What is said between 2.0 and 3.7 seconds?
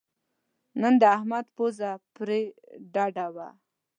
پرې ډډه وه.